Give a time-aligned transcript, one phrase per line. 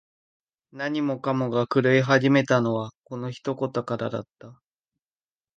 [0.71, 4.59] 何もかもが狂い始めたのは、この一言からだった。